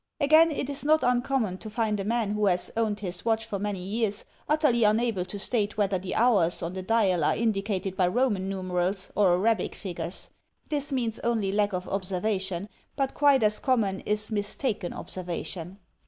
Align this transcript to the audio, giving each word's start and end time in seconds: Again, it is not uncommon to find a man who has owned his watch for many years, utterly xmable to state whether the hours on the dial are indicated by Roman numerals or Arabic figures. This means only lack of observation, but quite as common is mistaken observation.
Again, 0.19 0.49
it 0.49 0.67
is 0.67 0.83
not 0.83 1.03
uncommon 1.03 1.59
to 1.59 1.69
find 1.69 1.99
a 1.99 2.03
man 2.03 2.31
who 2.31 2.47
has 2.47 2.71
owned 2.75 3.01
his 3.01 3.23
watch 3.23 3.45
for 3.45 3.59
many 3.59 3.83
years, 3.85 4.25
utterly 4.49 4.79
xmable 4.81 5.27
to 5.27 5.37
state 5.37 5.77
whether 5.77 5.99
the 5.99 6.15
hours 6.15 6.63
on 6.63 6.73
the 6.73 6.81
dial 6.81 7.23
are 7.23 7.35
indicated 7.35 7.95
by 7.95 8.07
Roman 8.07 8.49
numerals 8.49 9.11
or 9.15 9.33
Arabic 9.37 9.75
figures. 9.75 10.31
This 10.69 10.91
means 10.91 11.19
only 11.19 11.51
lack 11.51 11.71
of 11.71 11.87
observation, 11.87 12.67
but 12.95 13.13
quite 13.13 13.43
as 13.43 13.59
common 13.59 13.99
is 13.99 14.31
mistaken 14.31 14.91
observation. 14.91 15.77